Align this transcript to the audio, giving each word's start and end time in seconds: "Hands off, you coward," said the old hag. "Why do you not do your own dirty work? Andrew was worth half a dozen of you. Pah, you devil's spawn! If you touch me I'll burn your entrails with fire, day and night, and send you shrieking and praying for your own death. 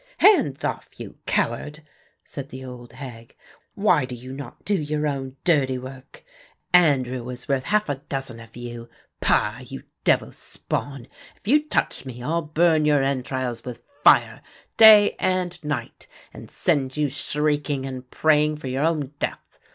"Hands 0.17 0.65
off, 0.65 0.89
you 0.97 1.17
coward," 1.27 1.81
said 2.23 2.49
the 2.49 2.65
old 2.65 2.93
hag. 2.93 3.35
"Why 3.75 4.03
do 4.05 4.15
you 4.15 4.33
not 4.33 4.65
do 4.65 4.73
your 4.73 5.05
own 5.05 5.35
dirty 5.43 5.77
work? 5.77 6.23
Andrew 6.73 7.23
was 7.23 7.47
worth 7.47 7.65
half 7.65 7.87
a 7.87 7.97
dozen 8.09 8.39
of 8.39 8.57
you. 8.57 8.89
Pah, 9.19 9.59
you 9.59 9.83
devil's 10.03 10.39
spawn! 10.39 11.07
If 11.35 11.47
you 11.47 11.63
touch 11.63 12.03
me 12.03 12.23
I'll 12.23 12.41
burn 12.41 12.83
your 12.83 13.03
entrails 13.03 13.63
with 13.63 13.83
fire, 14.03 14.41
day 14.75 15.15
and 15.19 15.63
night, 15.63 16.07
and 16.33 16.49
send 16.49 16.97
you 16.97 17.07
shrieking 17.07 17.85
and 17.85 18.09
praying 18.09 18.55
for 18.57 18.65
your 18.69 18.83
own 18.83 19.13
death. 19.19 19.59